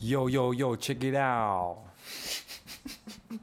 [0.00, 1.76] Yo yo yo，check it out！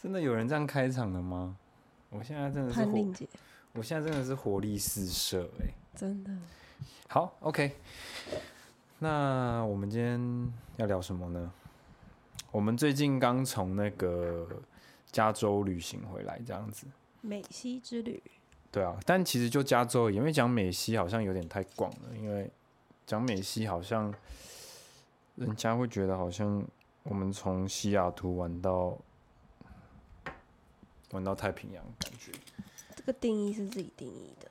[0.00, 1.54] 真的有人这样开场的吗？
[2.08, 3.28] 我现在真的是活，潘令姐，
[3.74, 6.30] 我现在真的是活力四射哎、真的
[7.08, 7.76] 好，OK。
[9.00, 11.52] 那我们今天要聊什么呢？
[12.50, 14.48] 我们最近刚从那个
[15.12, 16.86] 加州旅行回来，这样子。
[17.20, 18.22] 美西之旅，
[18.72, 22.50] 对啊，但其实就加州因为讲美西好像有点太广了，因为
[23.10, 24.14] 讲美西好像
[25.34, 26.64] 人家会觉得好像
[27.02, 28.96] 我们从西雅图玩到
[31.10, 32.30] 玩到太平洋，感觉。
[32.94, 34.48] 这个定义是自己定义的。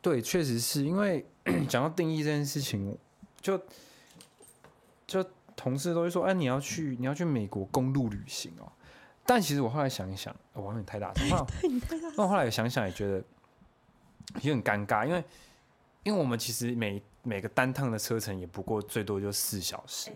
[0.00, 1.26] 对，确实是因为
[1.68, 2.96] 讲到定义这件事情，
[3.40, 3.60] 就
[5.04, 8.70] 就同事都会说，哎，你要去你要去美国公路旅行哦。
[9.26, 13.24] 但其实我后来想一想，哦我好像有点太大声，后 来对你太大那我后来想想也觉得
[14.34, 15.24] 有点尴尬，因为
[16.04, 20.10] 因为我们其实每每个单趟的车程也不过最多就四小时，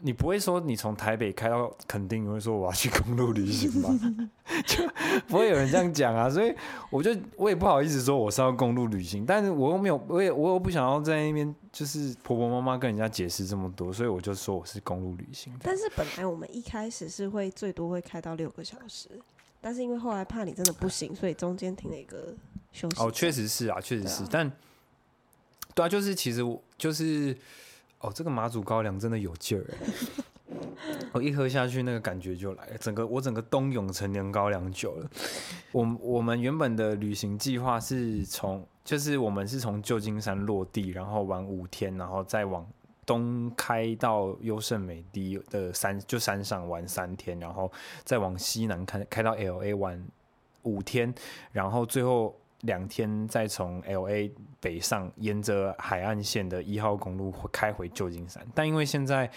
[0.00, 3.88] 你不会说你从台北开到垦丁，你会说我要去公路旅行吧？
[4.66, 4.82] 就
[5.28, 6.54] 不会有人这样讲啊，所以
[6.90, 15.52] 我就我也不好意思说我是要公路旅行，但是我又没有，我也我又不想要在那边就是婆婆妈妈跟人家解释这么多，所以我就说我是公路旅行。
[15.62, 19.08] 但是本来我们一开始是会最多会开到六个小时，
[19.60, 22.34] 但是因为后来怕你真的不行，所以中间停了一个
[22.72, 23.00] 休息。
[23.00, 23.30] 哦，确。
[23.30, 24.52] 实是啊，确实是，啊但
[25.74, 27.36] 对啊，就是其实我就是
[28.00, 29.64] 哦，这个马祖高粱真的有劲儿，
[31.12, 35.10] 我一喝下去，那个感觉就来了，整个我整个冬泳陈年高粱酒了。
[35.72, 42.66] 我我们原本的旅行计划是从，就是我们是从旧金山落地，然后玩五天，然后再往。
[43.04, 47.70] 东开到优胜美地的山，就山上玩三天，然后
[48.04, 50.06] 再往西南开开到 L A 玩
[50.62, 51.12] 五天，
[51.50, 58.44] 然后最后两天再从 L A 北上，沿着海岸线的一号公路开回旧金山。
[58.54, 59.30] 但因为现在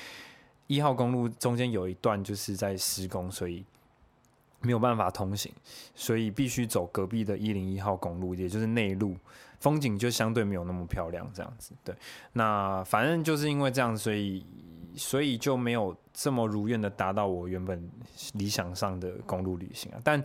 [0.67, 3.63] 一号公路中间有一段就是在施工，所以
[4.61, 5.51] 没有办法通行，
[5.94, 9.16] 所以必须走隔壁的一零一号公路，也就是内陆，
[9.59, 11.29] 风景就相对没有那么漂亮。
[11.33, 11.95] 这样子，对。
[12.33, 14.45] 那反正就是因为这样，所以
[14.95, 17.89] 所以就没有这么如愿的达到我原本
[18.33, 20.00] 理想上的公路旅行啊。
[20.03, 20.21] 但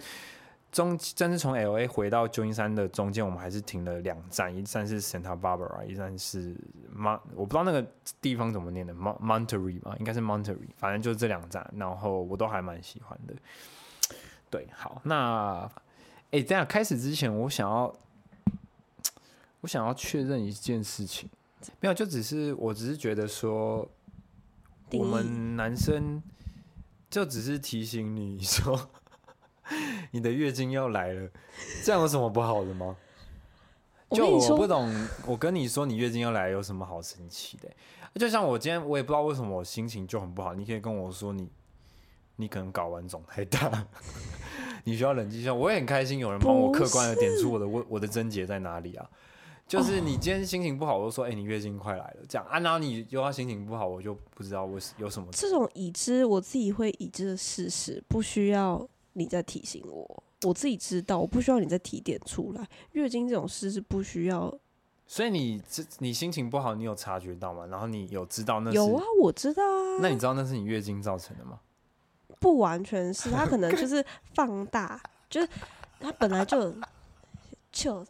[0.70, 6.56] 中，但是从 L A 回到旧金山的中间，我们还是停了两站，一站是 Santa Barbara，一站是
[6.96, 7.84] Mon，我不知道那个
[8.20, 13.34] 地方怎么念的，Mon Monterey 吧，应该是 Monterey，反正就是这两站，然后我都还蛮喜欢的。
[14.48, 15.70] 对，好，那
[16.30, 17.92] 哎，等一下开始之前，我想要，
[19.62, 21.28] 我想要确认一件事情，
[21.80, 23.88] 没有，就只是我只是觉得说，
[24.92, 26.22] 我们男生
[27.08, 28.90] 就只是提醒你说，
[30.12, 31.28] 你的月经要来了，
[31.84, 32.96] 这样有什么不好的吗？
[34.10, 34.92] 就我不懂，
[35.26, 37.70] 我跟你说你月经要来有什么好生气的？
[38.18, 41.48] 就像我今天我也不知道为什么我心情就很不好，你可以跟我说你
[42.34, 43.86] 你可能睾丸肿太大，
[44.82, 45.54] 你需要冷静一下。
[45.54, 49.08] 我也很开心有人帮我客观的点出我的我我的症结在哪里啊。
[49.68, 58.84] 就是你今天心情不好，我就说哎、你月经快来了，这样啊，然后你又要心情不好，我就不知道为有什么这种已知我自己会已知的事实，不需要
[59.14, 62.66] 你在提醒我，我自己知道，我不需要你再提点出来。
[62.92, 64.52] 月经这种事是不需要。
[65.06, 67.66] 所以你这你心情不好，你有察觉到吗？
[67.66, 69.98] 然后你有知道那是有啊，我知道啊。
[70.00, 71.58] 那你知道那是你月经造成的吗？
[72.38, 74.04] 不完全是，它可能就是
[74.34, 75.48] 放大，就是
[75.98, 76.72] 它本来就
[77.84, 78.06] 有就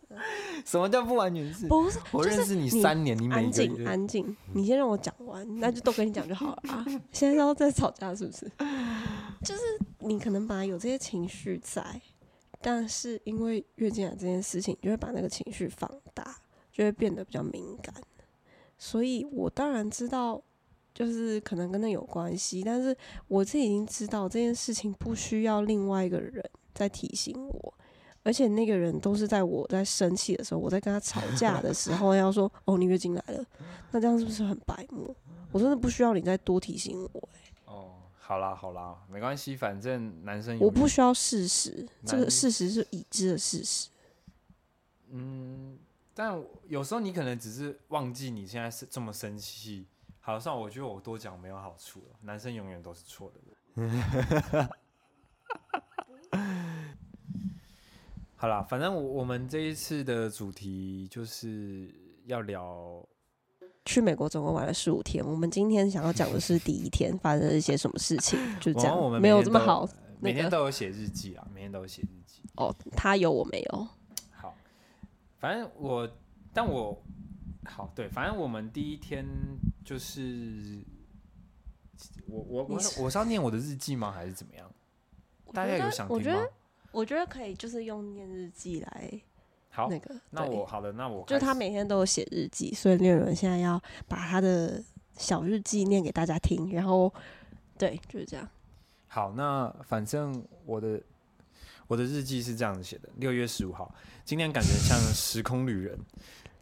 [0.64, 1.66] 什么叫不完全是？
[1.68, 6.84] 不是，我认识你你三年，你每安一个静安静，你先让我讲完，那就都跟你讲就好了啊。
[7.12, 8.50] 现在要在吵架是不是？
[9.44, 9.60] 就是
[9.98, 12.00] 你可能本来有这些情绪在，
[12.60, 16.36] 但是因为月经来这件事情，你就会把那个情绪放大，
[16.72, 17.94] 就会变得比较敏感。
[18.78, 20.42] 所以我当然知道，
[20.94, 22.96] 就是可能跟那有关系，但是
[23.28, 26.42] 我自己已经知道这件事情不需要另外一个人
[26.74, 27.74] 再提醒我。
[28.22, 33.44] 而且那个人都是在我在生气的时候，我在跟他吵架的时候，要说哦你月经来了，
[33.90, 35.14] 那这样是不是很白目？
[35.52, 37.28] 我真的不需要你再多提醒我、
[37.64, 43.88] 哦，好啦好啦，没关系，反正男生我不需要事实，这个事实是已知的事实。
[45.08, 45.78] 嗯，
[46.14, 49.86] 但有时候你可能只是忘记你现在是这么生气。
[50.20, 53.40] 好，算我觉得我多讲没有好处了，男生永远都是错的。
[58.40, 61.94] 好啦，反正我我们这一次的主题就是
[62.24, 63.06] 要聊
[63.84, 69.86] 去美国总共玩了十五天，我们今天想要讲的是第一天发生了一些什么事情， 就这样，我们没有这么好。
[70.20, 72.40] 每天都有写日记啊，每天都有写日记。
[72.56, 73.86] 哦，他有我没有？
[74.30, 74.56] 好，
[75.38, 76.10] 反正我，
[76.54, 76.98] 但我
[77.66, 79.22] 好对，反正我们第一天
[79.84, 80.82] 就是
[82.26, 84.10] 我我我是我是要念我的日记吗？
[84.10, 84.66] 还是怎么样？
[85.52, 86.46] 大家有想听吗
[86.92, 87.26] 我觉得？
[87.26, 89.22] 可以，就是用念日记来
[89.70, 90.14] 好，那个。
[90.30, 94.82] 那我好的，那我就他每天都有写日记，所以六伦现在要把他的
[95.16, 97.12] 小日记念给大家听，然后
[97.78, 98.48] 对，就是这样。
[99.06, 101.00] 好，那反正我的
[101.86, 103.94] 我的日记是这样子写的：六月十五号，
[104.24, 105.98] 今天感觉像时空旅人。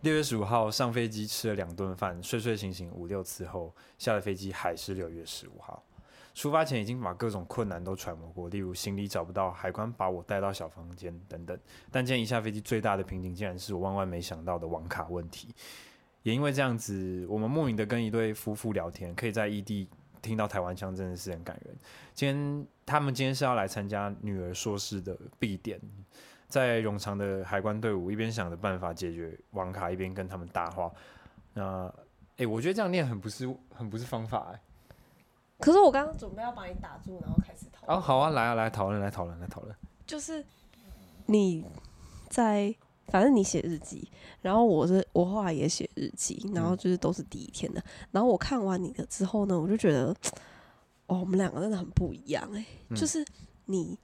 [0.02, 5.82] 六月十五号上飞机吃了两顿饭，睡睡醒醒五六次后下了飞机，还是六月十五号。
[6.38, 11.58] 出发前已经把各种困难都揣摩过，例如行李找不到，海关把我带到小房间等等。
[11.90, 15.48] 但今天一下飞机，最大的瓶颈竟然是我万万没想到的网卡问题。
[16.22, 19.88] 也因为这样子，我们莫名的跟一对夫妇聊天，可以在异地
[20.22, 21.76] 听到台湾腔，真的是很感人。
[22.14, 25.80] 今天他们今天是要来参加女儿硕士的必点，
[26.46, 30.88] 在冗长的海关队伍，一边想着办法解决网卡，一边跟他们搭话。
[31.52, 31.92] 那，
[32.36, 34.60] 诶，我觉得这样念很不是很不是方法哎、
[35.58, 37.98] 可是我刚刚准备要把你打住，然后开始讨论。
[37.98, 39.74] 哦，好啊，来啊，来讨论，来讨论，来讨论。
[40.06, 40.44] 就是
[41.26, 41.64] 你
[42.28, 42.74] 在，
[43.08, 44.10] 反正你写日记，
[44.40, 47.82] 然后我是我后来也写日记，然后就是都是第一天的。
[48.12, 50.14] 然后我看完你的之后呢，我就觉得，
[51.06, 53.24] 哦，我们两个真的很不一样哎、嗯就是
[53.66, 53.98] 你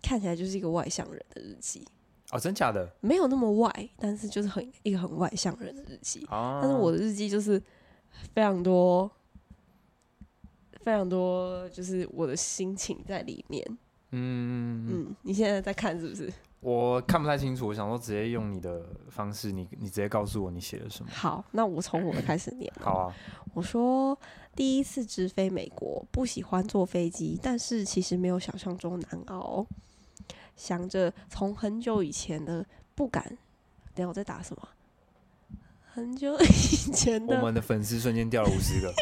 [0.00, 1.86] 看起来就是一个外向人的日记，
[2.30, 2.88] 哦，真假的？
[3.00, 6.24] 没有那么外，但是就是很一个很外向人的日记。
[6.30, 7.60] 啊，但是我的日记就是
[8.32, 9.10] 非常多，
[10.82, 13.64] 非常多，就是我的心情在里面。
[14.12, 16.32] 嗯，嗯，你现在在看是不是？
[16.60, 21.10] 我看不太清楚，我想说直接用你的方式，你你直接告诉我你写了什么。
[21.10, 22.70] 好，那我从我的开始念。
[22.80, 23.14] 好啊，
[23.54, 24.18] 我说
[24.54, 29.66] 第一次直飞美国，不喜欢坐飞机，但是其实没有想象中难熬。
[30.54, 33.24] 想着从很久以前的不敢，
[33.94, 34.68] 等下我在打什么？
[35.92, 38.92] 很久以前的我们的粉丝瞬间掉了五十个。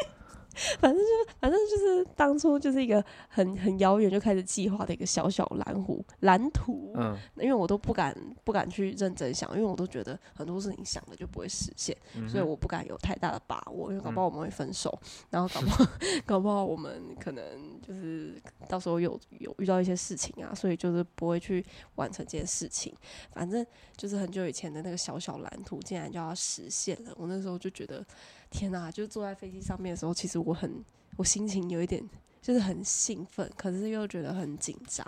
[0.80, 7.16] 反正就反正就是当初就是一个很很遥远就开始计划的一个小小蓝湖蓝图，嗯。
[7.36, 8.14] 因为我都不敢
[8.44, 14.98] 不敢去认真想，因为我都觉得很多事情想了就不会实现，嗯所以我不敢有太大的把握，因为搞不好我们会分手，
[15.30, 15.84] 然后搞不 好
[16.26, 17.44] 搞不好我们可能
[17.80, 18.34] 就是
[18.68, 21.64] 到时候有有遇到一些事情啊，所以就是不会去
[21.96, 22.94] 完成这件事情。
[23.32, 23.66] 反正
[23.96, 28.04] 就是很久以前的那个小小蓝图，竟然就要实现了，我那时候就觉得
[28.50, 30.84] 天哪、就是坐在飞机上面的时候，其实我很
[31.16, 32.08] 我心情有一点
[32.40, 35.04] 就是很兴奋，可是又觉得很紧张，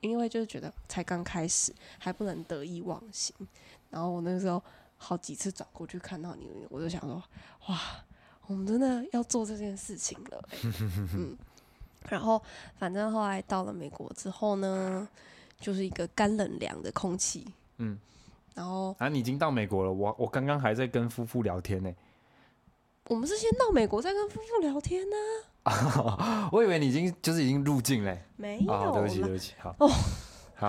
[0.00, 3.34] 因为就是觉得才刚开始，还不能得意忘形。
[3.90, 4.62] 然后我那时候
[4.96, 7.22] 好几次转过去看到你，我就想说，
[7.68, 7.78] 哇，
[8.46, 10.58] 我们真的要做这件事情了、欸
[11.14, 11.36] 嗯，
[12.08, 12.42] 然后
[12.78, 15.08] 反正后来到了美国之后呢，
[15.58, 17.46] 就是一个干冷凉的空气，
[17.78, 17.98] 嗯，
[18.54, 21.92] 然后啊，你已经到美国了，我我刚刚还在跟夫妇聊天呢。
[23.08, 25.16] 我们是先到美国再跟夫妇聊天呢、
[26.52, 28.22] 我以为你已经就是已经入境嘞。
[28.36, 29.90] 没有啊，对不起，啦对不起，好，哦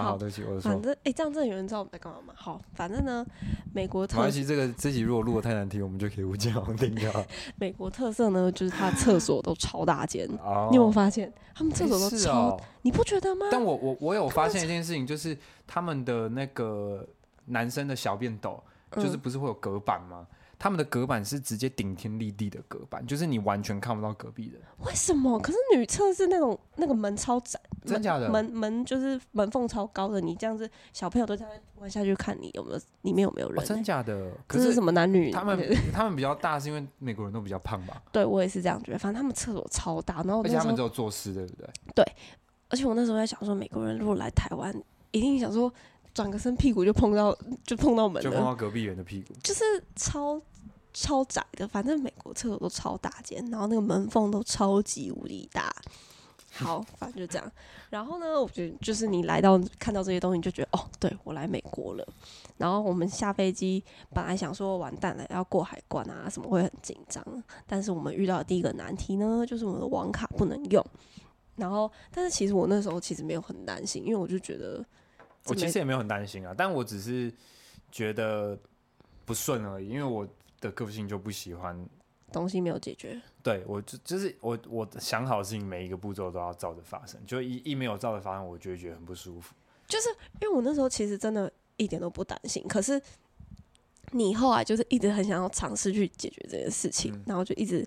[0.02, 0.62] 好好，对不起，我的。
[0.62, 2.34] 反正哎、欸这样真的有人知道我们在干嘛吗？
[2.36, 3.26] 好，反正呢，
[3.74, 7.12] 美国特没关系，这个这集如果录的太难听，我们就可以无尽好听掉。
[7.58, 10.28] 美国特色呢，就是它厕所都超大间。
[10.44, 12.50] 哦你有没有发现，他们厕所都是超？
[12.50, 13.46] 哦你不觉得吗？
[13.52, 17.08] 但我我我有发现一件事情，就是他们的那个
[17.46, 18.62] 男生的小便斗，
[18.92, 20.28] 就是嗯不是会有隔板吗？
[20.58, 24.62] 他们的隔板是直接顶天立地的隔板，就是你完全看不到隔壁人。
[24.86, 25.40] 为什么？
[25.40, 34.32] 可是女厕是那种那个门超窄，真假的门门就是门缝超高的，你这样子小朋友都这样弯下去看你有没有里面有没有人、哦，真假的？
[34.48, 35.32] 可是是什么男女？
[35.32, 35.60] 他们
[35.92, 38.02] 他们比较大，是因为美国人都比较胖吧？
[38.12, 38.98] 对我也是这样觉得。
[39.00, 42.06] 反正他们厕所超大，然后而且他们只有坐式，对不对对？
[42.70, 44.74] 而且我那时候在想说，美国人如果来台湾，
[45.12, 45.72] 一定想说
[46.14, 49.34] 转个身屁股就碰到就碰到门就碰了，到隔壁人的屁股。
[49.44, 49.64] 就是
[49.96, 50.42] 超
[50.94, 55.74] 超窄的，反正美国厕所都超大间，然后那个门缝都超级无敌大。
[56.56, 57.52] 好，反正就这样。
[57.90, 62.08] 然后呢，我觉得就是你来到看到这些东西，你就觉得哦，对我来美国了。
[62.58, 67.26] 然后我们下飞机，本来想说完蛋了，要过海关啊，什么会很紧张。
[67.66, 70.86] 但是我们遇到的第一个难题呢，就是我们的网卡不能用。
[71.56, 74.86] 然后，但是其实我那时候其实没有很担心，因为我就觉得
[75.46, 77.34] 我其实也没有很担心啊，但我只是
[77.92, 78.58] 觉得
[79.26, 80.28] 不顺而已，因为我
[80.62, 81.86] 的个性就不喜欢。
[82.32, 83.22] 东西没有解决。
[83.44, 89.54] 对我就就是我我想好的事情，每一个步骤都要照着发生，就一一没有照着发生，我就会觉得很不舒服。
[89.88, 90.10] 就是
[90.42, 93.00] 因为我那时候其实真的一点都不担心，可是
[94.14, 97.86] 你后来就是一直很想要尝试去解决这件事情，嗯然后就一直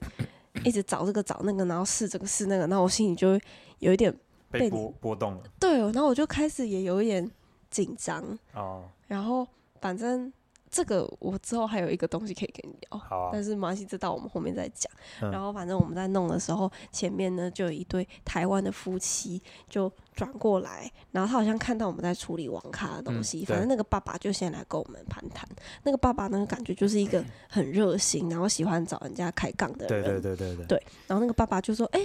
[0.62, 3.36] 一直找这个找那个，然后试这个试那个，然后我心里就
[3.80, 4.12] 有一点
[4.48, 7.28] 被被波波动了对哦，然后我就开始也有一点
[7.70, 8.22] 紧张，
[8.54, 9.46] 哦，然后
[9.80, 10.32] 反正
[10.68, 14.92] 这个我之后还有一个东西可以跟你聊，好啊，但是没关系，这到我们后面再讲。
[15.22, 15.30] 嗯。
[15.30, 25.48] 然后反正我们在弄的时候，前面呢就有一对台湾的夫妻就转过来，然后他好像看到我们在处理网咖的东西，嗯反正那个爸爸就先来跟我们攀谈。
[25.84, 30.02] 那个爸爸呢，感觉就是一个很热心，然后喜欢找人家开杠的人。
[30.02, 32.00] 对对对对对，对然后那个爸爸就说：“哎、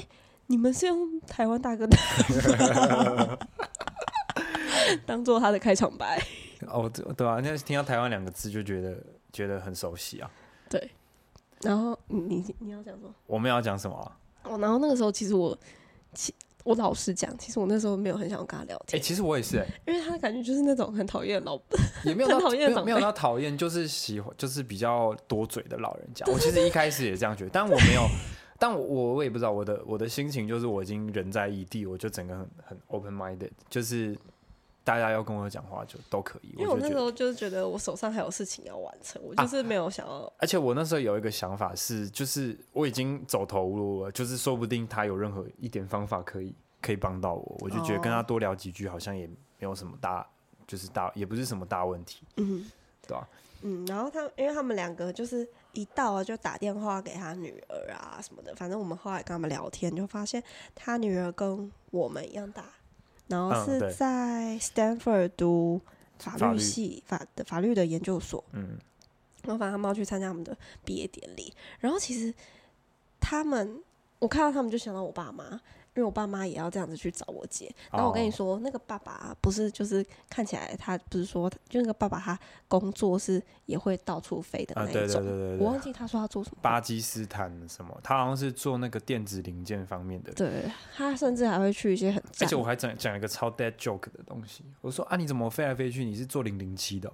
[0.48, 1.98] 你们是用台湾大哥大
[5.06, 6.22] 当做他的开场白。
[6.68, 8.98] 哦，对对啊，那听到台湾两个字就觉得
[9.34, 10.32] 觉得很熟悉啊。”
[10.70, 10.90] 对
[11.64, 13.14] 然后你你你要讲什么？
[13.28, 14.18] 我们要讲什么啊？
[14.44, 15.58] 哦，然后那个时候其实我，
[16.14, 21.60] 其我老实讲，其实我那时候没有很想跟他聊天哎、天，其实我也是、哎，因为他的感觉就是那种很讨厌的老
[22.04, 26.26] 也没有 讨厌没有没有到讨厌，就是喜欢，就是比较多嘴的老人家。
[26.32, 28.08] 我其实一开始也这样觉得，但我没有，
[28.58, 34.18] 但我我我也不知道我的我的心情就是我已经人在异地，我就整个很很 open minded，就是
[34.84, 36.50] 大家要跟我讲话就都可以。
[36.58, 40.32] 因为我那时候就是觉得我手上还有事情要完成，我啊就是没有想要。
[40.38, 50.28] 而且我那时候有一个想法是，就是我已经走投无路了，就是说不定他有任何一点方法可以可以帮到我，我就觉得跟他哦多聊几句好像也没有什么大，
[50.66, 52.66] 就是大也不是什么大问题，嗯
[53.08, 53.28] 对吧、
[53.62, 60.42] 嗯，然后他因为他们两个就是一到啊就打电话给他女儿啊什么的，反正我们后来跟他们聊天就发现
[60.74, 62.66] 他女儿跟我们一样大，
[63.32, 65.82] 然后是在 Stanford 读
[66.20, 66.60] 法律法律。
[66.60, 68.78] 系法的法律的研究所，嗯，
[69.44, 72.34] 然后反正他们要去参加他们的毕业典礼，然后其实
[73.20, 73.82] 他们，
[74.20, 75.60] 我看到他们就想到我爸妈，
[75.96, 77.74] 因为我爸妈也要这样子去找我姐。
[77.92, 85.22] 然后我跟你哦说，那个爸爸不是就是看起来他不是说，就那个爸爸他工作是也会到处飞的啊，那一种。
[85.22, 86.58] 对对对对对，我忘记他说他做什么。
[86.62, 90.32] 巴基斯坦什么，他好像是做那个电子零件方面的。
[90.34, 90.64] 对
[90.96, 96.06] 他甚至还会去一些很而且我还讲讲一个超 dead joke 的东西，我说啊，你怎么飞来飞去？
[96.06, 97.14] 你是做零零七的哦、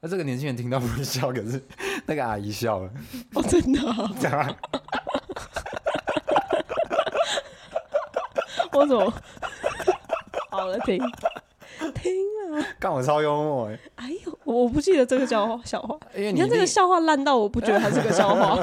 [0.00, 1.62] 那这个年轻人听到不会笑，可是
[2.06, 2.92] 那个阿姨笑了，
[3.34, 3.80] 哦，真的
[8.72, 9.12] 我怎么？
[10.50, 10.98] 好了，停
[11.94, 12.12] 停
[12.50, 12.64] 了。
[12.78, 15.98] 干我超幽默哎，哎呦，我不记得这个笑话笑话。
[16.14, 18.54] 因为你你看这个笑话烂到我不觉得它是个笑话，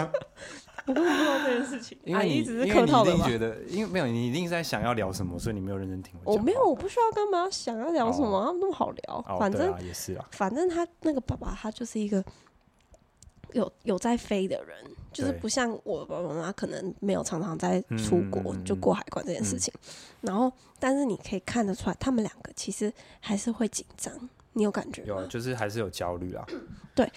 [0.85, 1.97] 我根本不知道这件事情。
[2.05, 3.17] 阿因为你姨只是客因为你套的吧？
[3.17, 9.25] 一定觉得，因为没有你一定是在想要聊什么，所以你没有认真听我没有，我不需要干嘛想要聊什么，他们那么好聊。
[9.27, 12.23] 哦，反正对啊，也是啊，反正他那个爸爸，他就是一个
[13.53, 14.77] 有有在飞的人，
[15.11, 19.73] 就是不像我爸爸妈妈可能没有常常在出国、就过海关这件事情。
[20.21, 24.13] 然后，但是你可以看得出来，他们两个其实还是会紧张，
[24.53, 25.25] 你有感觉吗？
[25.29, 26.45] 就是还是有焦虑啊。
[26.95, 27.09] 对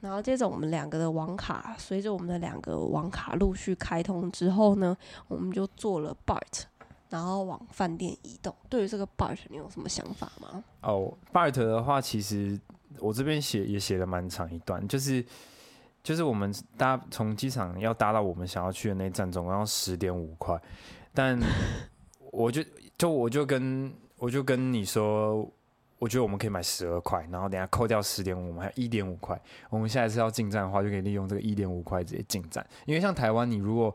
[0.00, 4.96] 然后接着我们两个的网卡，随着我们的两个网卡陆续开通之后呢，
[5.28, 6.62] 我们就做了 BART，
[7.10, 8.54] 然后往饭店移动。
[8.70, 10.64] 对于这个 BART，你有什么想法吗？
[10.80, 12.58] 哦，BART 的话，其实
[12.98, 15.22] 我这边写也写了蛮长一段，就是
[16.02, 20.60] 就是我们搭从机场要搭到我们想要去的那站，总共要十点五块，
[21.12, 21.38] 但
[22.32, 22.62] 我就
[22.96, 25.46] 就我就跟我就跟你说，
[25.98, 33.94] 我觉得我们可以买十二块，然后等下扣掉十点五，我们还有一点五块，我们下一次要进站的话，就可以利用这个一点五块直接进站，因为像台湾，你如果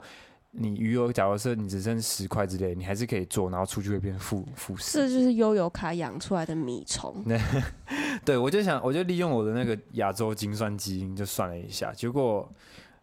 [0.58, 4.98] 你余额假如说你只剩十块之类，你还是可以做，然后出去会变负负十。
[4.98, 7.24] 这就是悠游卡养出来的米虫。
[8.24, 12.50] 对，我就想，我就利用我的那个亚洲精算基因，就算了一下，结果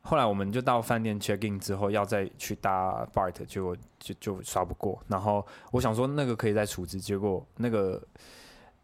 [0.00, 4.98] 后来我们就到饭店 check in 之后，要再去搭 BART，结果就就刷不过。
[5.06, 8.02] 然后我想说那个可以再处置，结果那个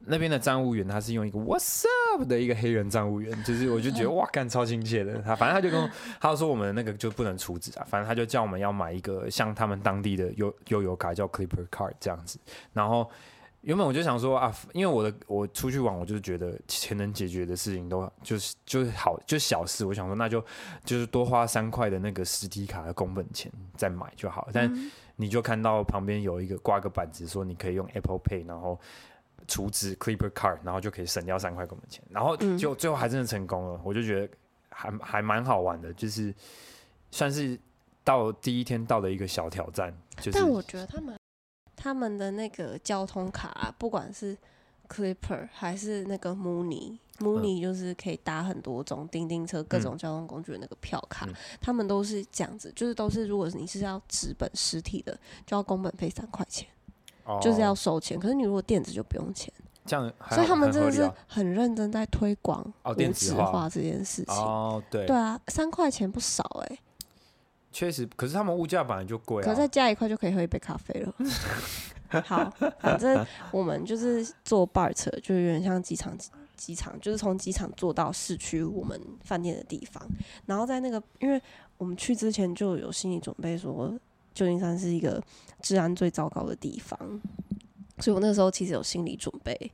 [0.00, 5.20] 那边的站务员他是用一个 What's up 的一个黑人站务员，就是我就觉得哇，干超亲切的。
[5.22, 12.38] 他反正他就跟我他说我们那个就不能处置啊，反正他就叫我们要买一个像他们当地的悠悠游卡叫 Clipper Card 这样子，
[12.72, 13.10] 然后。
[13.62, 20.40] 原本我就想说啊，因为我的我出去玩，我就是觉得钱能解决的事情都就是就是好就小事，我想说那就
[20.84, 24.48] 就是多花三块的那个实体卡的工本钱再买就好。
[24.52, 24.72] 但
[25.16, 28.78] 你就看到旁边有一个挂个板子，说你可以用 Apple Pay，然后
[29.48, 32.56] 储值 Clipper Card，然后就可以省掉三块工本钱，然后嗯。
[32.56, 34.32] 就最后还真的成功了，我就觉得
[34.68, 36.32] 还还蛮好玩的，就是
[37.10, 37.58] 算是
[38.04, 41.18] 到第一天到的一个小挑战，就是但我觉得他们
[41.74, 44.36] 他们的那个交通卡啊、不管是
[44.88, 51.34] Clipper 还是那个 Mooney，Mooney 就是可以搭很多种叮叮车、各种交通工具的那个票卡，嗯。
[51.60, 56.66] 他们都是这样子，就是都是如果你是要纸本实体的，就要工本费三块钱，
[57.40, 58.18] 就是要哦收钱。
[58.18, 59.52] 可是你如果电子就不用钱，
[59.84, 62.62] 这样，所以他们真的是很认真在推广
[62.96, 64.34] 电子化纸化这件事情。
[64.34, 66.78] 哦，对，对啊，三块钱不少哎、
[67.72, 69.46] 确实，可是他们物价本来就贵啊。
[69.46, 71.14] 可再加一块就可以喝一杯咖啡了。
[72.24, 76.16] 好，反正我们就是坐 bar 车就有点像机场
[76.56, 80.02] 机场，就是从机场坐到市区我们饭店的地方。
[80.46, 81.40] 然后在那个，因为
[81.76, 83.92] 我们去之前就有心理准备，说
[84.34, 85.22] 旧金山是一个
[85.62, 86.98] 治安最糟糕的地方，
[87.98, 89.70] 所以我那时候其实有心理准备，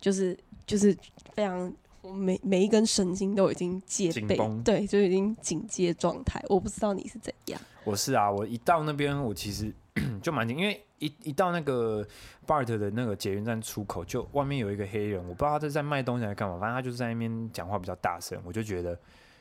[0.00, 0.96] 就是就是
[1.34, 1.72] 非常。
[2.02, 6.44] 我每每一根神经都已经戒备，对，就已经警戒状态。
[6.48, 7.60] 我不知道你是怎样。
[7.84, 9.72] 我是啊，我一到那边，我其实
[10.20, 12.04] 就蛮紧，因为一一到那个
[12.44, 18.98] BART 的那个捷运站出口，就外面有一个黑人，我不知道他是在卖东西还是干嘛，反正他就是在那边讲话比较大声，我就觉得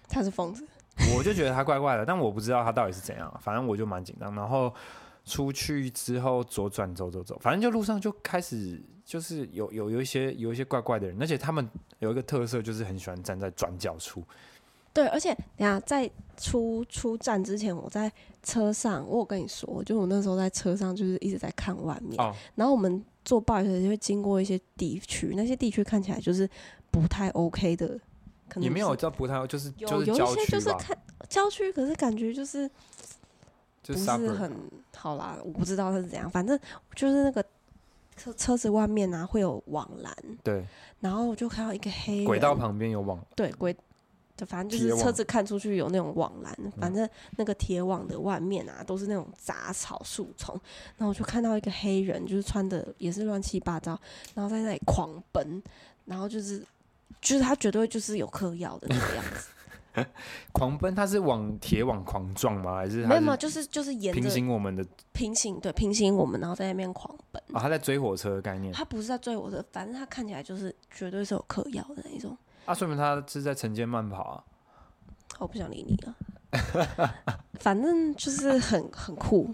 [0.08, 0.64] 他是疯子，
[1.16, 4.34] 我就觉得他怪怪的，但我不知道他到底是怎样，反正我就蛮紧张。
[4.36, 4.74] 然后
[5.26, 8.82] 出去之后左转走走走，反正就路上就开始。
[9.04, 11.68] 就是有有有一些有一些怪怪的人，而且他们
[12.00, 14.24] 有一个特色，就是很喜欢站在转角处。
[14.94, 18.10] 对，而且等下在出出站之前，我在
[18.42, 22.18] 车上，我有跟你说，就我那时候在车上就是一直在看外面。
[22.22, 22.34] 哦。
[22.56, 26.50] 然后我们坐 bus 就会经过一些地区，那些地区看起来就是
[26.90, 28.00] 不太 OK 的。
[28.52, 30.98] 可能也没有叫不太，就是有有一些就是看
[31.30, 32.70] 郊区，可是感觉就是
[33.84, 34.52] 不是很
[34.96, 35.38] 好啦。
[35.44, 36.60] 我不知道是怎样，反正
[36.94, 37.44] 就是那个。
[38.18, 40.64] 车车子外面啊会有网栏，对，
[41.00, 43.76] 然后我就看到一个黑轨道旁边有网，对，轨，
[44.46, 50.54] 反正就是车子看出去有那种网栏，反正那个铁网的外面啊都是那种杂草树丛，
[50.98, 54.00] 然后我就看到一个黑人，就是穿的也是乱七八糟，
[54.36, 55.64] 然后在那里狂奔，
[56.06, 56.64] 然后就是
[57.20, 59.50] 就是他绝对就是有嗑药的那个样子。
[60.54, 62.78] 狂奔，他是往铁网狂撞吗？
[62.78, 67.60] 还是没有没有，就是就是沿平行我们的平行对平行我们，然后在那边狂奔啊！
[67.60, 72.38] 他在追火车的概念，他不是在追火车，反正他看起来就是绝对是有嗑药的那一种。
[72.64, 74.44] 啊，说明他是在晨间慢跑啊！
[75.40, 76.16] 我不想理你了，
[77.60, 79.54] 反正就是很很酷，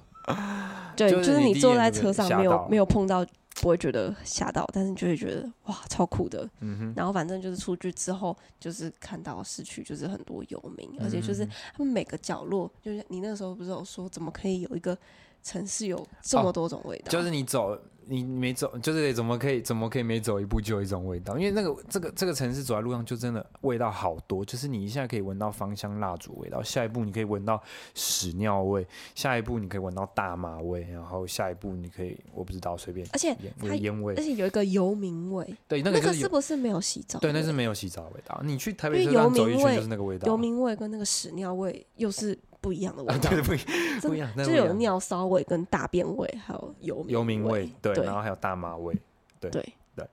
[0.95, 3.25] 对， 就是你坐在车上没有没有碰到。
[3.61, 6.49] 不会觉得吓到，但是就会觉得哇，超酷的。
[6.95, 14.97] 然后反正就是出去之后，就是看到市区就是很多游民，而且就是他们每个角落，就是你那时候不是有说，怎么可以有一个
[15.43, 17.11] 城市有这么多种味道？
[17.11, 17.77] 就是你走。
[18.09, 21.37] 你没走，就是怎么可以怎么可以每走一步就有一种味道？
[21.37, 27.61] 因为那个这个这个城市走在路上就真的味道好多，就是你一下可以闻到芳香蜡烛味道，下一步你可以闻到
[27.93, 37.19] 屎尿味，下一步你可以闻到大麻味，然后下一步你可以我不知道随便，而且有烟味，而且有一个游民味，对，那个是不是没有洗澡？
[37.19, 38.41] 对，那是没有洗澡的味道。
[38.43, 42.37] 你去台北车站走一圈就是那个味道，游民味跟那个屎尿味又是。
[42.59, 43.57] 不一样的味道，对不一
[44.01, 48.93] 不一样，就有尿骚味、跟大便味，还有油油民味，对，然后还有大麻味，
[49.39, 49.61] 对对
[49.95, 50.07] 对。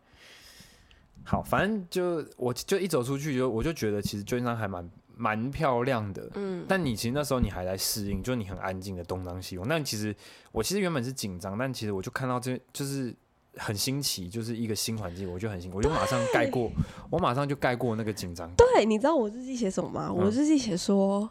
[1.24, 6.66] 好，反正就我就一走出去，就我就觉得其实旧金山还蛮蛮漂亮的，嗯。
[6.68, 9.66] 但你其实那时候你还在适应，就你很安静的东张西望。
[9.66, 10.14] 但其实
[10.52, 13.14] 我其实原本是紧张，但其实我就看到这就是
[13.57, 16.70] 很新奇，就是一个新环境，我就很新，我就马上盖过，
[17.09, 18.50] 我马上就盖过那个紧张。
[18.54, 20.12] 对，你知道我日记写什么吗？
[20.12, 21.30] 我日记写说。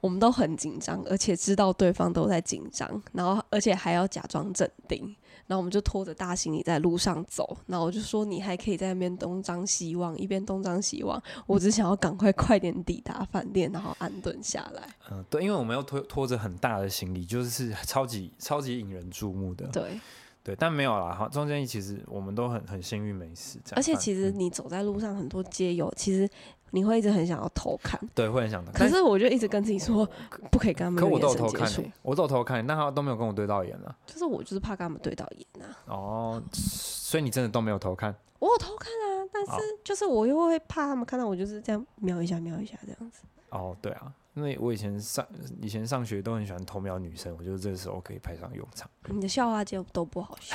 [0.00, 5.04] 我们都很紧张，而且知道对方都在紧张，然后而且还要假装镇定，
[5.46, 14.82] 然后我们就拖着大行李在路上走，然后我就说你还可以在那边东张西望，一边东张西望，我只想要赶快快点抵达饭店，然后安顿下来。
[15.10, 19.66] 嗯，对，因为我们要拖拖着很大的行李，就是超级超级引人注目的。
[19.68, 20.00] 对。
[20.42, 21.12] 对，但没有啦。
[21.12, 23.58] 哈，中间其实我们都很很幸运没事。
[23.72, 26.30] 而且其实你走在路上，很多街友，其实
[26.70, 27.98] 你会一直很想要偷看。
[28.14, 28.64] 对，会很想。
[28.72, 30.08] 可是我就一直跟自己说，
[30.50, 31.02] 不可以跟他们。
[31.02, 31.70] 可我都有偷看，
[32.02, 33.96] 我都有偷看，那他都没有跟我对到眼了。
[34.06, 35.66] 就是我就是怕跟他们对到眼呐。
[35.86, 38.14] 哦，所以你真的都没有偷看？
[38.38, 43.22] 我有偷看啊，但是就是我又会怕他们看到我就是这样瞄一下瞄一下这样子。
[43.50, 44.12] 哦，对啊。
[44.36, 45.26] 因为我以前上
[45.62, 48.88] 以前上学都很喜欢偷瞄女生，我觉得这个时候可以派上用场。
[49.08, 50.54] 你的笑话就都不好笑。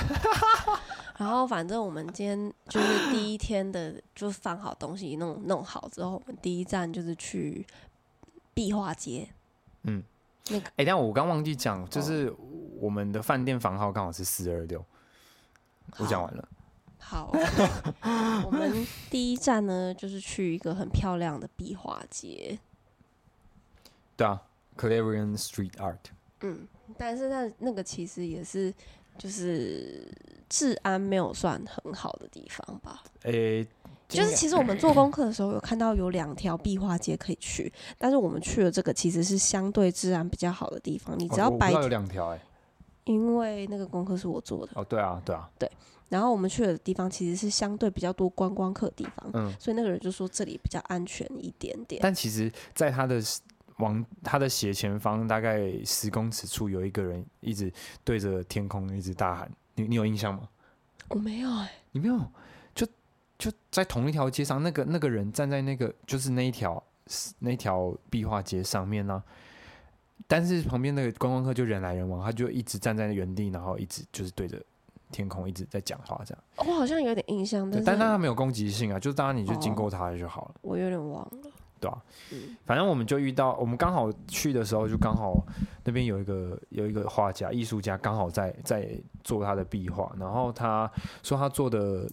[1.17, 7.65] 然后反正我们今天就是第一天的，就放好东西弄弄好之后，我们第一站就是去
[8.53, 9.27] 壁画街。
[9.81, 10.03] 嗯，
[10.49, 12.31] 那个哎，但我刚忘记讲，就是
[12.79, 14.85] 我们的饭店房号刚好是四二六。
[15.97, 16.47] 我讲完了。
[16.99, 17.31] 好，
[18.45, 22.59] 我们第一站呢就是去一个很漂亮的壁画街。
[24.21, 24.39] 对啊
[24.77, 25.97] ，Clarion Street Art。
[26.41, 28.71] 嗯，但是那那个其实也是，
[29.17, 30.07] 就是
[30.47, 33.01] 治安没有算很好的地方吧。
[33.23, 33.65] 诶，
[34.07, 41.17] 就是其实我们做功课的时候有看到有两条壁画街可以去，但是我们去了这个其实是相对治安比较好的地方。
[41.17, 42.39] 你只要白有两条哎，
[43.05, 44.71] 因为那个功课是我做的。
[44.75, 45.67] 哦，对啊，对啊，对。
[46.09, 52.01] 然后我们去的地方其实是相对比较多观光客的地方，嗯，所以那个人就说这里比较安全一点点。
[52.03, 53.21] 但其实，在他的
[53.81, 60.47] 往他的斜前方大概十公尺处有一个人一直对着天空一直大喊，你你有印象吗？
[61.09, 62.17] 我没有哎，你没有？
[62.73, 62.87] 就
[63.37, 66.81] 就在同一条街上，那个那个人站在那个就是那一条
[67.39, 69.21] 那条壁画街上面呢、
[70.27, 74.63] 但是旁边那个观光客就人来人往，他就一直站在原地，然后一直就是对着
[75.11, 76.43] 天空一直在讲话这样。
[76.57, 80.55] 我好像有点印象，但但但他没有攻击性啊，就是当然你就经哦过他就好了。
[80.61, 81.50] 我有点忘了。
[81.81, 82.55] 对啊，嗯。
[82.65, 85.43] 反正我们就遇到，我们刚好去的时候，就刚好
[85.83, 88.89] 那边有一个有一个画家、艺术家，刚好在在
[89.23, 90.89] 做他的壁画，然后他
[91.23, 92.09] 说他做的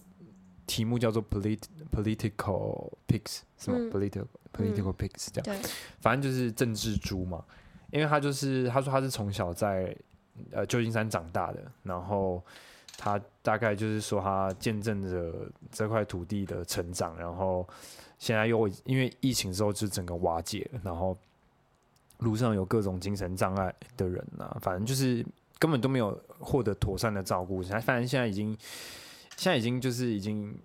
[0.65, 3.89] 题目叫做 polit political pigs，什么、嗯。
[3.89, 5.69] P o l i t i c a political pigs 这样，对，
[6.01, 7.45] 反正就是政治猪嘛，
[7.91, 9.95] 因为他就是他说他是从小在
[10.51, 12.43] 呃旧金山长大的，然后
[12.97, 15.33] 他大概就是说他见证着
[15.71, 17.67] 这块土地的成长，然后
[18.19, 21.17] 现在又因为疫情之后就整个瓦解，然后
[22.19, 25.25] 路上有各种精神障碍的人呐、反正就是
[25.57, 28.55] 根本都没有获得妥善的照顾，现在反正现在已经
[29.35, 30.55] 现在已经就是已经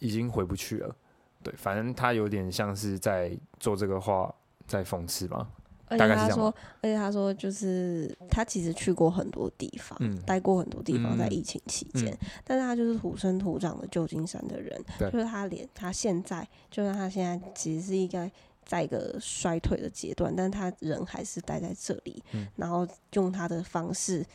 [0.00, 0.94] 已经回不去了。
[1.42, 4.34] 对，反正他有点像是在做这个话，
[4.66, 5.48] 在讽刺嘛。
[5.88, 10.20] 而且他说，而且他说，就是他其实去过很多地方，嗯。
[10.22, 18.30] 待过很多地方，在嗯疫情期间，但是他就是土生土长的旧金山的人，就是他连他现在，就算他现在其实是一个
[18.64, 22.46] 在一个衰退的阶段，但他人还是待在这里，嗯。
[22.56, 24.26] 然后用他的方式，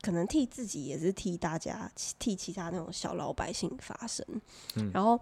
[0.00, 4.26] 可能替自己也是替大家替其他那种小老百姓发声，
[4.74, 4.90] 嗯。
[4.92, 5.20] 然后。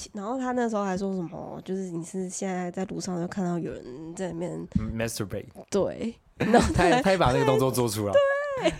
[0.00, 8.14] 其然后他那时候还说什么，就是你是现在在路上就看到有人在里面 masturbate，对，然后 他也他也把那个动作做出来。
[8.62, 8.72] 对，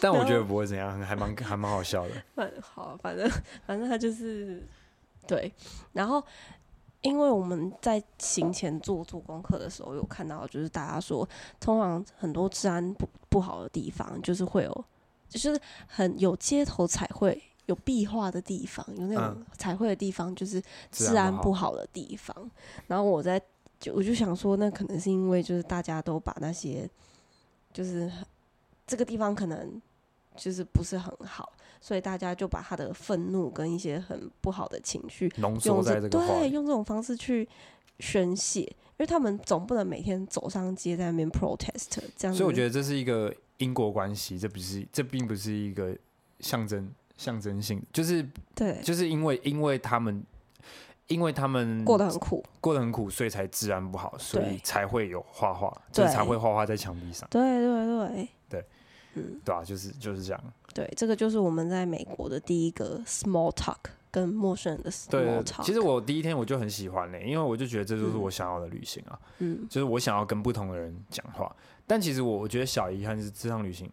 [0.00, 2.10] 但我觉得不会怎样，还蛮还蛮好笑的。
[2.34, 3.30] 反好，反正
[3.64, 4.66] 反正他就是
[5.28, 5.52] 对，
[5.92, 6.20] 然后
[7.02, 11.28] 因为我们在行前做做功课的时候，有看到就是大家说，
[11.60, 14.84] 通常很多治安不不好的地方，就是会有，
[15.28, 15.56] 就是
[15.86, 17.40] 很有街头彩绘。
[17.66, 22.50] 有壁画的地方，有那种嗯彩绘的地方，就是治治安安不不好的地方。
[22.86, 23.40] 然后我在
[23.80, 26.88] 就我就想说，那可能是因为就是大家都把那些
[27.72, 28.10] 就是
[28.86, 29.80] 这个地方可能
[30.36, 36.08] 就是不是很好，所以大家就把他的愤怒跟一些很不好的情绪浓缩用在这个。
[36.08, 37.48] 对用这种方式去
[38.00, 42.38] 宣泄，因为他们总不能每天走上街在那边 protest 这样子。
[42.38, 45.96] 所以我觉得这是一个因果关系，这不是这并不是一个
[46.40, 48.80] 象征象征性，就是对。
[48.82, 50.24] 就是因为因为他们
[51.06, 58.28] 因为他们过得很苦，过得很苦，所以才治安不好，所以才会有画画，就是才会画画在墙壁上，对对对。
[58.48, 58.64] 对，
[59.14, 60.44] 嗯，对啊、就是就是这样。
[60.72, 63.76] 对，这个就是我们在美国的第一个 small talk，
[64.10, 65.64] 跟陌生人的 small，talk。
[65.64, 68.20] 其实我第一天我就很喜欢嘞、因为我就觉得这就是嗯。
[68.22, 69.66] 我想要的旅行啊，嗯。
[69.68, 71.54] 就是我想要跟不同的人讲话。
[71.86, 73.90] 但其实我我觉得小遗憾是这趟旅行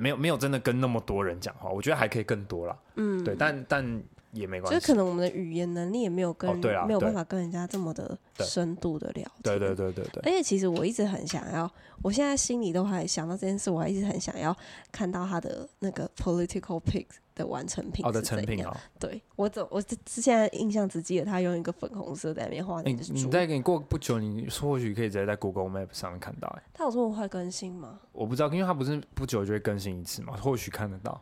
[0.00, 2.76] 没有没有真的跟那么多人讲话，我觉得还可以更多啦。
[2.96, 4.78] 嗯，对，但但也没关系。
[4.78, 9.42] 就是可能我们的语言能力也没有跟、哦对没有办法跟人家这么的深度的聊天。
[9.42, 11.70] 对对对对对，而且其实我一直很想要，
[12.02, 14.56] 我现在心里都还想到这件事，我还一直很想要
[14.90, 23.14] 看到他的那个 political pigs 的完成品好的成品啊，对我怎我之之前印象只记得他用一个粉红色在那边画那你只猪。
[23.14, 26.62] 你再给你过不久，你或许可以直接在 Google Map 上面看到、欸。
[26.74, 28.00] 他有这么快更新吗？
[28.12, 31.20] 我不知道，因为他不是不久就会更新一次嘛，或许看得到。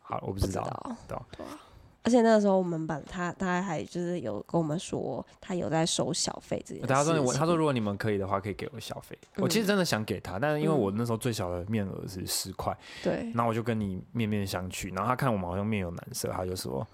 [0.00, 0.96] 好，我不不知道。
[1.06, 1.44] 道，对。
[2.08, 6.96] 而且那个时候我们把他，他还就是有跟我们说，他有在收小费这件事情。
[6.96, 9.18] 他说我他说如果你们可以的话，可以给我小费。
[9.36, 16.86] 我其实嗯真的想给他，但是因为嗯我那时候最小的面额是十块，对，然后我就跟你面面相觑，然后他看我们好像面有难色，他就说。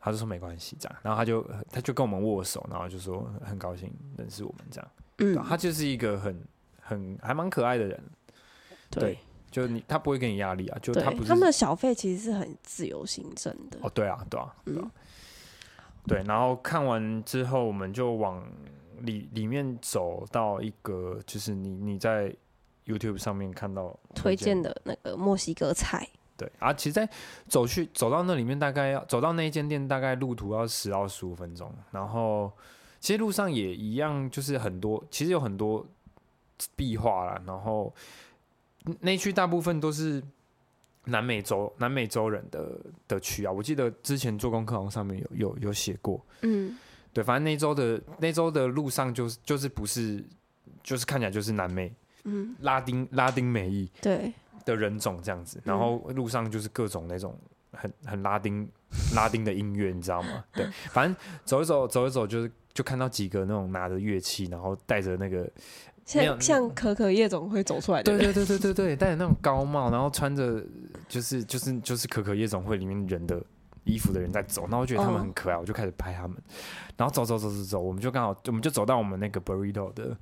[0.00, 4.90] 他就说没关系，这样，然后他就他就跟我们握手，然后就说很高兴认识我们这样。
[5.18, 6.40] 嗯，他就是一个很
[6.80, 8.00] 很还蛮可爱的人，
[8.88, 9.18] 对
[9.50, 13.78] 就你他不会给你压力啊，就对他不，是他们的小费其实是很自由行政的。
[13.82, 14.90] 哦，对啊，对啊，对啊，嗯
[16.06, 16.22] 对。
[16.24, 18.42] 然后看完之后，我们就往
[19.00, 22.34] 里里面走到一个，就是你你在
[22.86, 27.08] YouTube 上面看到推荐的那个墨西哥菜，对啊，其实，在
[27.46, 31.70] 走去走到那里面，大概要走到那一间店，大概路途要十到十五分钟。
[31.90, 32.50] 然后，
[32.98, 35.86] 其实路上也一样，就是很多，其实有很多
[36.74, 37.42] 壁画啦。
[37.46, 37.94] 然后
[39.00, 40.22] 那一区大部分都是
[41.04, 43.52] 南美洲南美洲人的的区啊。
[43.52, 46.76] 我记得之前做功课好像上面有有有写过，嗯，
[47.12, 50.24] 对，反正那周的那周的路上就是就是不是
[50.82, 51.92] 就是看起来就是南美
[52.24, 53.90] 嗯，拉丁拉丁美裔。
[54.00, 54.32] 对，
[54.64, 57.34] 的人种这样子，然后路上就是各种那种
[57.72, 58.68] 很很拉丁
[59.14, 60.44] 拉丁的音乐，你知道吗？
[60.52, 65.50] 对，反正走一走走一走，就是就看到几个那种拿着乐器，然后带着那个，
[66.08, 70.64] 像像可可夜总会走出来的，对对对对对对，戴着那种高帽，然后穿着
[71.06, 73.40] 就是就是就是可可夜总会里面人的
[73.84, 76.36] 衣服的人在走，然后我觉得他们很可爱，我就开始拍他们。
[76.96, 80.16] 然后走走走走走，我们就刚好我们就走到我们那个 burrito 的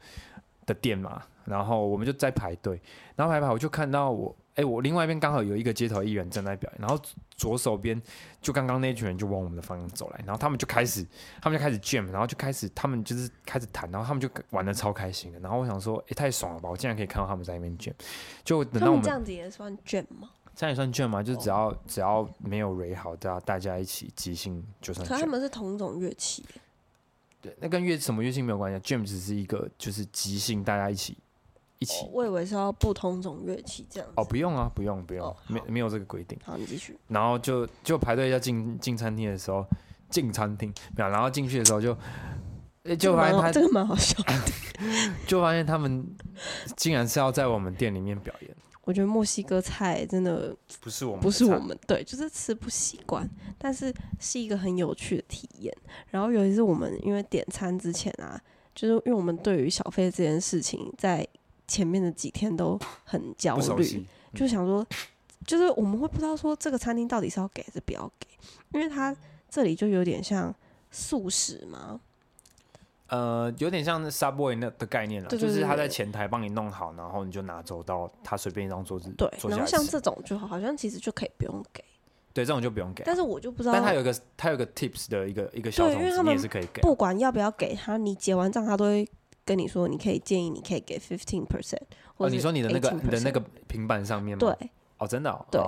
[0.66, 2.80] 的店嘛，然后我们就在排队，
[3.14, 4.36] 然后排排我就看到我。
[4.56, 6.98] 哎，我另外一边刚好有一个街头艺人正在表演，然后
[7.36, 8.00] 左手边
[8.40, 11.06] 就刚刚那群人就往我们的方向走来，然后他们就开始，
[11.42, 16.70] 他们就开始 jam，然后就开始他们就是开始弹，然后他们就玩的超开心的，然后我想说，哎，太爽了吧！
[16.70, 17.92] 我竟然可以看到他们在那边 jam，
[18.44, 20.30] 就等到我们这样子也算 jam 吗？
[20.54, 21.22] 这样也算 jam 吗？
[21.22, 25.06] 就只要只要没有 re 好，大家大家一起即兴就算。
[25.06, 26.42] 可他们是同种乐器，
[27.42, 31.18] 对，那跟乐什么乐器没有关系，jam 只是一个就是即兴大家一起。
[31.78, 34.08] 一起，我以为是要不同种乐器这样。
[34.16, 36.38] 哦，不用啊，不用不用，没没有这个规定。
[36.42, 36.98] 好，你继续。
[37.08, 39.66] 然后就就排队要进进餐厅的时候，
[40.08, 41.94] 进餐厅没有，然后进去的时候就，
[42.96, 44.32] 就发现他这个蛮好笑的，
[45.28, 46.06] 就发现他们
[46.76, 48.50] 竟然是要在我们店里面表演。
[48.84, 55.76] 我觉得墨西哥菜真的不是我们，不是我们，对，就是吃不习惯，但是是一个很有趣的体验。
[56.08, 58.40] 然后尤其是我们因为点餐之前啊，
[58.74, 61.26] 就是因为我们对于小费这件事情在。
[61.66, 64.86] 前面的几天都很焦虑，就想说，
[65.44, 68.26] 就是我们会不知道说这个餐厅到底是要给还是不要给，
[68.72, 69.14] 因为它
[69.50, 70.54] 这里就有点像
[70.90, 72.00] 素食嘛，
[73.08, 81.82] 呃，有点像 Subway 那的概念了，就是他在前台帮你弄好，然后你就拿走到他随便一张桌子，对，然后像这种就好像其实就可以不用给，
[82.32, 89.08] 对，这种就不用给，但是我就不知道，但他有一个他有个 Tips 的一个一个小种子，你也是可以给，不管要不要给他，你结完账他都会。
[89.46, 91.80] 跟你说，你可以建议，你可以给 fifteen percent，
[92.16, 94.40] 哦，你说你的那个你的那个平板上面吗？
[94.40, 95.62] 对，哦，真的，对。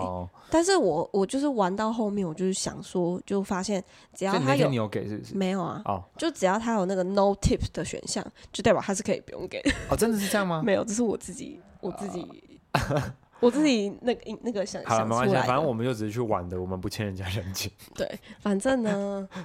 [0.51, 3.83] 但是我我就是玩到后面，我就是想说，就发现
[4.15, 5.37] 只要他有你有给是不是？
[5.37, 9.63] 没有啊，哦，就只要他有那个 no tip 的选项，就代表他是可以不用给。
[9.89, 10.61] 哦，真的是这样吗？
[10.67, 12.27] 没有，这是我自己我自己
[13.39, 17.71] 我自己那个那个想好了，没关系，反正我们就只是去玩的，我们不欠人家人情。
[17.95, 19.29] 对，反正呢。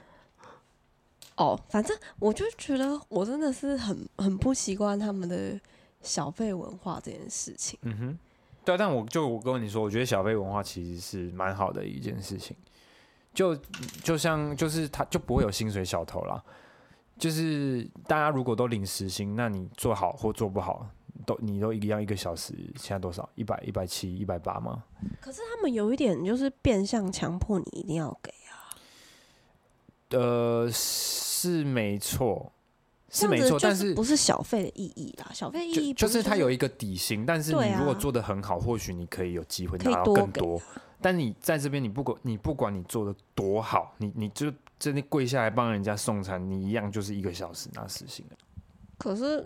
[1.35, 5.59] 哦，反正我就觉得我真的是很很不习惯他们的
[6.01, 7.79] 小费文化这件事情。
[7.81, 8.19] 嗯哼，
[8.63, 12.55] 对，但我就我跟你说，我觉得小费文化其实是蛮好的一件事情。
[13.33, 13.55] 就
[14.03, 16.43] 就像就是他就不会有薪水小偷啦。
[17.17, 20.87] 就是大家如果都领时薪，那你做好或做不好，
[21.25, 23.27] 都你都一样一个小时，现在多少？
[23.35, 24.83] 一百一百七一百八吗？
[25.21, 28.42] 可是他们有一点就是变相强迫你一定要给啊。
[30.13, 30.69] 呃。
[31.45, 32.49] 是没错，
[33.09, 35.29] 是没错，但是不是小费的意义啦？
[35.33, 40.61] 小费意义就是它有一个底薪，但是你如果做的很好，或许你可以有机会拿到更多。
[41.01, 44.49] 但你在这边，你不管你不管你做的多好，你你就
[44.79, 48.25] 真的跪下来帮人家送餐，你一样就是一个小时拿时薪
[48.97, 49.45] 可是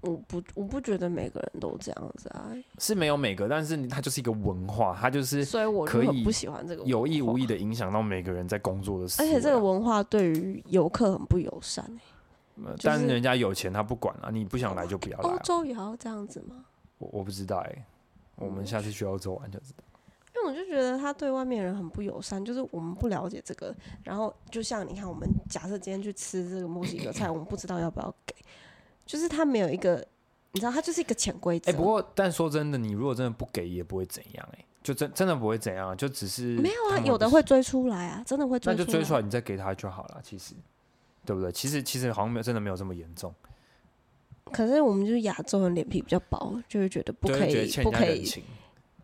[0.00, 11.84] 我不我不觉得每个人都这样子啊，是没有每个，但是它就是一个文化，它就是所以我可以不喜欢这个有意无意的影响到每个人在工作的事，而且这个文化对于游客很不友善
[12.82, 15.30] 但人家有钱，他不管了，你不想来就不要来。
[15.30, 16.64] 欧洲也要这样子吗？
[16.98, 17.84] 我我不知道哎，
[18.36, 19.84] 我们下次去欧洲玩就知道。
[20.34, 23.74] 因为我就觉得他对外面人很不友善，就是我们不了解这个。
[24.04, 28.34] 然后就像你看，我们假设今天去吃这个墨西哥菜， 我们不知道要不要给，
[29.08, 30.06] 就是他没有一个，
[30.52, 31.72] 你知道，他就是一个潜规则。
[31.72, 40.54] 哎，不过但说真的，你如果真的不给，也不会怎样哎，就真真的不会怎样，就只是没有啊，有的会追出来啊，真的会追，那就追出来，你再给他就好了，其实。
[41.26, 41.52] 对不对？
[41.52, 43.34] 其实其实好像没有真的没有这么严重。
[44.50, 48.24] 可是我们就是亚洲人脸皮比较薄，就会觉得不可以不可以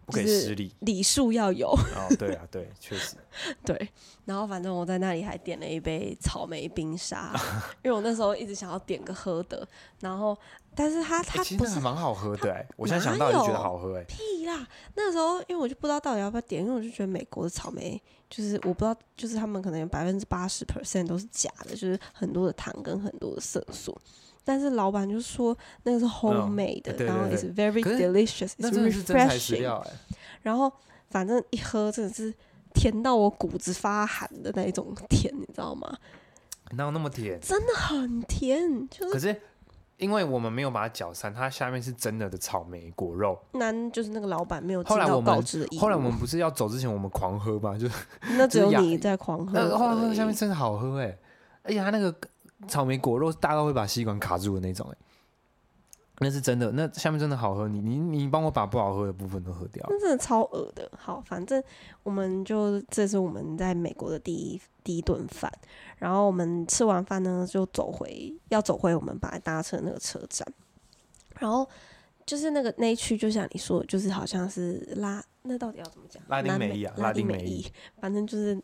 [0.05, 1.69] 不可以失礼，礼数要有。
[1.69, 3.17] 哦，对啊，对，确实。
[3.65, 3.89] 对，
[4.25, 7.33] 然后反正我在那里还点了一杯草莓冰沙，
[7.83, 9.67] 因为我那时候一直想要点个喝的，
[10.01, 10.37] 然后
[10.75, 14.05] 但是他他其实蛮好喝的哎，我现在想到就觉得好喝哎。
[14.05, 14.67] 屁啦！
[14.95, 18.01] 那时候因为我就不知道到底要不要点，因为我就觉得美国的草莓。
[18.31, 23.97] 就是我不知道，就是他们可能有百分之八十 percent 都是假的，就是很多的糖跟很多的色素。
[24.45, 29.83] 但是老板就说那个是 homemade 的，然后 is very delicious，is refreshing。
[30.43, 30.73] 然后
[31.11, 32.33] 反正一喝真的是
[32.75, 35.97] 甜到我骨子发寒的那一种甜，你知道吗？
[36.73, 37.41] 哪有那么甜？
[37.41, 39.13] 真的很甜，就是。
[39.13, 39.41] 可是。
[39.97, 43.39] 因为我们没有把它搅散，它下面是真的的草莓果肉。
[43.53, 47.79] 那就是那个老板没有后来我们的后来我们不是要走之前，我们狂喝吗？
[47.79, 47.89] 就
[48.37, 49.53] 那只有你在狂喝。
[49.57, 51.17] 那后来喝下面真的好喝哎！
[51.63, 52.13] 而且它那个
[52.69, 54.97] 草莓果肉大到会把吸管卡住的那种哎。
[56.21, 57.67] 那是真的，那下面真的好喝。
[57.67, 59.85] 你你你帮我把不好喝的部分都喝掉。
[59.89, 60.89] 那真的超恶的。
[60.97, 61.61] 好，反正
[62.05, 65.53] 我们就这是我们在美国的第一第一顿饭。
[65.99, 70.47] 然后我们吃完饭呢，就走回要走回我们本来搭车那个车站。
[71.41, 71.69] 然后
[72.25, 76.23] 就是那个那一区，就像你说，就是好像是拉，那到底要怎么讲？
[76.29, 77.67] 拉丁美裔啊，拉丁美裔。
[78.01, 78.57] 反正就是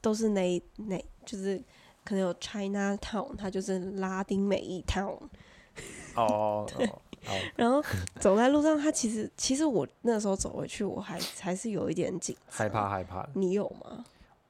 [0.00, 1.62] 都是那那，就是
[2.04, 5.18] 可能有 China Town，它就是拉丁美裔 Town。
[6.14, 7.00] 哦，哦
[7.56, 7.82] 然后
[8.20, 12.88] 走在路上，它其实其实我那时候走回去，我还还是有一点紧张害怕。
[12.88, 13.26] 害怕。
[13.34, 14.04] 你有吗？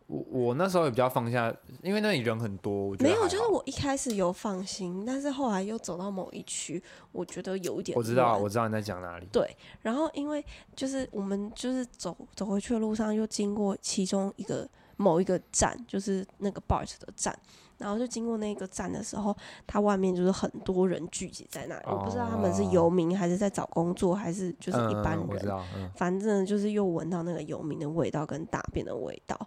[0.07, 1.51] 我我那时候也比较放下，
[1.83, 9.27] 因为那里人很多，我觉得没有，就是我一开始有放心，但是后来又走到某一区，我觉得有一点我知道我知道你在讲哪里。
[9.33, 10.45] 对，然后因为
[10.77, 17.37] 就是我们就是走走回去的路上，又经过其中一个某一个站，就是那个 BART 的站，
[17.79, 29.39] 然后就经过那个站的时候，它外面就是很多人聚集在那里，我不知道他们是哦游民还是在找工作，还是就是一般人，反正就是又闻到那个游民的味道跟大便的味道，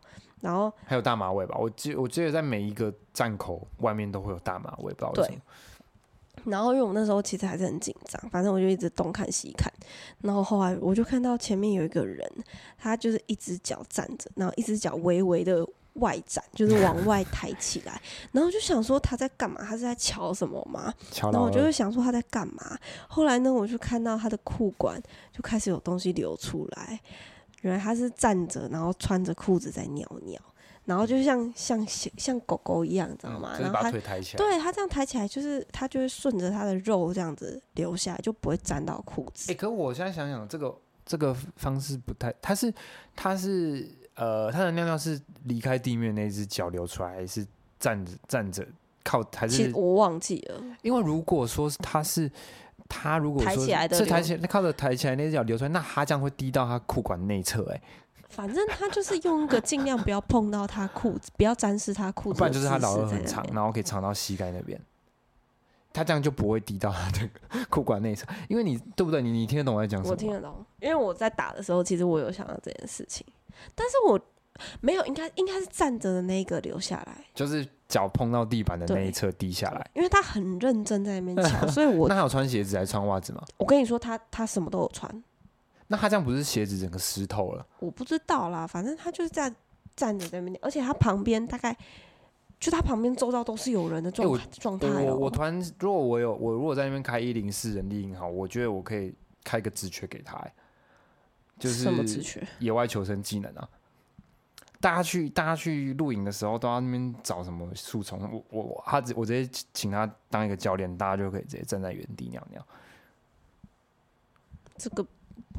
[0.41, 5.39] 然后还有大麻味吧，我记我记得在每一个站口外面都会有大麻味，不知道为什么。
[6.47, 9.71] 然后因为我那时候其实还是很紧张，反正我就一直东看西看，
[10.21, 12.27] 然后后来我就看到前面有一个人，
[12.77, 19.63] 他就是一只脚站着，然后一只脚微微的外展，就是往外抬起来，然后就想说他在干嘛？
[19.63, 20.93] 他是在瞧什么吗？
[21.31, 22.77] 然后我就会想说他在干嘛。
[23.07, 25.01] 后来呢，我就看到他的裤管
[25.33, 26.99] 就开始有东西流出来，
[27.61, 30.39] 原来他是站着，然后穿着裤子在尿尿，
[30.87, 33.51] 然后就像像像狗狗一样，你知道吗？
[33.55, 34.37] 嗯就是把然后他腿抬起来。
[34.37, 39.51] 对它这样抬起来，就是它就会顺着它的肉这样子流下来，就不会沾到裤子。
[39.51, 40.73] 哎、可我现在想想，这个
[41.05, 42.73] 这个方式不太，它是
[43.13, 47.45] 它是呃，它的尿尿是离开地面那只脚流出来，还是
[47.77, 48.65] 站着站着
[49.03, 49.21] 靠？
[49.35, 52.31] 还是我忘记了，因为如果说是它是
[52.87, 57.81] 他如果说抬起来的是抬起来靠着抬起来那只脚流出来，那他这样会滴到他裤管内侧，哎，
[58.29, 64.79] 反正他就是用一个尽量不要碰到他裤子，不要沾湿他裤子，不然就是他老二很长，然后可以长到膝盖那边。
[65.93, 67.27] 他这样就不会滴到他的
[67.71, 69.19] 裤管内侧，因为你对不对？
[69.19, 70.11] 你你听得懂我在讲什么？
[70.11, 73.25] 我听得懂，因为我在打的时候，其实我有想到这件事情，
[73.73, 74.19] 但是我
[74.79, 79.89] 没有，应该应该是站着的那个留下来，就是脚碰到地板的那一侧滴下来。
[79.95, 83.43] 因为他很认真在那边 抢，所以我那他有穿鞋子还是穿袜子吗？
[83.57, 85.23] 我跟你说，他他什么都有穿，
[85.87, 87.65] 那他这样不是鞋子整个湿透了？
[87.79, 89.53] 我不知道啦，反正他就是在
[89.95, 91.75] 站着在那边，而且他旁边大概
[92.59, 95.15] 就他旁边周遭都是有人的状状态我哦。
[95.15, 100.53] 我突然，如果我有我如果在那边开一零四人力银行，我觉得我可以开个职缺给他、欸
[101.59, 102.47] 就是什么职缺？
[102.59, 103.67] 野外求生技能啊。
[104.79, 108.21] 大家去大家去露营的时候，都要那边找什么树丛。
[108.31, 112.63] 我我我他直我直接请他当一个教练，大家就可以直接站在原地尿尿。
[114.77, 115.03] 这个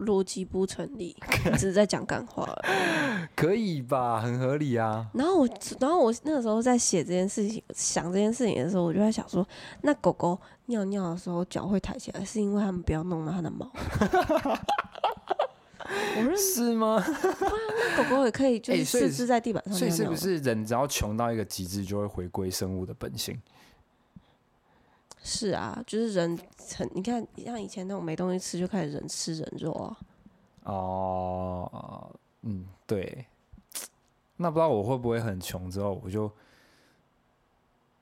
[0.01, 1.17] 逻辑不成立，
[1.55, 3.27] 只是在讲干话而已。
[3.37, 4.21] 可以吧？
[4.21, 5.07] 很合理啊。
[5.15, 5.49] 然后我，
[5.81, 9.47] 然后我那个时候在写这件事情、想这件事情的时候，我就在想说，
[9.83, 13.71] 那狗狗尿尿的时候脚会抬起来，是因为它们不要弄到它的毛。
[16.19, 17.03] 我认是吗？
[17.07, 20.15] 那狗狗也可以，就是四肢在地板上所以是不。
[20.15, 23.41] 是人只要穷到一个极致，就会回归生物的本性？
[25.31, 26.39] 是啊，就是人
[26.75, 29.99] 很，你看像以前那种没东西吃就开始人吃人肉啊。
[30.63, 32.11] 哦，
[32.43, 33.27] 嗯，对。
[34.39, 36.33] 那不知道我会不会很穷之后，我就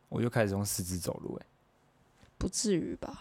[0.09, 1.47] 我就开始用四肢走路、欸？
[2.39, 3.19] 不至于吧？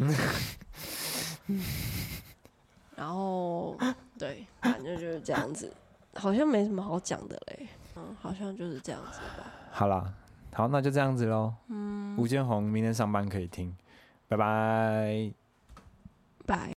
[2.96, 3.76] 然后
[4.20, 5.74] 对，反正就是这样子，
[6.14, 7.68] 好像没什么好讲的嘞。
[7.96, 9.52] 嗯，好像就是这样子吧。
[9.72, 10.14] 好啦，
[10.54, 11.54] 好，那就这样子喽。
[11.70, 13.76] 嗯，吴建宏明天上班可以听，
[14.36, 15.34] 拜拜。
[16.46, 16.75] 拜。